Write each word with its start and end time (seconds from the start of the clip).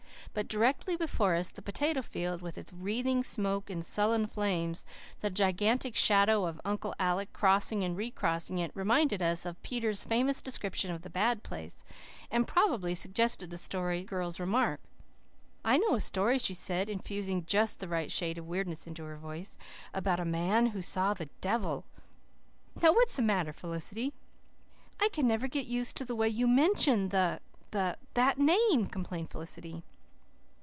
But 0.33 0.47
directly 0.47 0.95
before 0.95 1.35
us 1.35 1.49
the 1.49 1.61
potato 1.61 2.01
field, 2.01 2.41
with 2.41 2.57
its 2.57 2.71
wreathing 2.71 3.21
smoke 3.21 3.69
and 3.69 3.83
sullen 3.83 4.27
flames, 4.27 4.85
the 5.19 5.29
gigantic 5.29 5.93
shadow 5.93 6.45
of 6.45 6.61
Uncle 6.63 6.95
Alec 6.97 7.33
crossing 7.33 7.83
and 7.83 7.97
recrossing 7.97 8.57
it, 8.57 8.71
reminded 8.73 9.21
us 9.21 9.45
of 9.45 9.61
Peter's 9.61 10.05
famous 10.05 10.41
description 10.41 10.89
of 10.89 11.01
the 11.01 11.09
bad 11.09 11.43
place, 11.43 11.83
and 12.31 12.47
probably 12.47 12.95
suggested 12.95 13.49
the 13.49 13.57
Story 13.57 14.05
Girl's 14.05 14.39
remark. 14.39 14.79
"I 15.65 15.77
know 15.79 15.95
a 15.95 15.99
story," 15.99 16.39
she 16.39 16.53
said, 16.53 16.87
infusing 16.87 17.45
just 17.45 17.81
the 17.81 17.89
right 17.89 18.09
shade 18.09 18.37
of 18.37 18.47
weirdness 18.47 18.87
into 18.87 19.03
her 19.03 19.17
voice, 19.17 19.57
"about 19.93 20.21
a 20.21 20.23
man 20.23 20.67
who 20.67 20.81
saw 20.81 21.13
the 21.13 21.27
devil. 21.41 21.83
Now, 22.81 22.93
what's 22.93 23.17
the 23.17 23.21
matter, 23.21 23.51
Felicity?" 23.51 24.13
"I 24.97 25.09
can 25.09 25.27
never 25.27 25.49
get 25.49 25.65
used 25.65 25.97
to 25.97 26.05
the 26.05 26.15
way 26.15 26.29
you 26.29 26.47
mention 26.47 27.09
the 27.09 27.41
the 27.71 27.97
that 28.13 28.37
name," 28.37 28.85
complained 28.87 29.29
Felicity. 29.29 29.83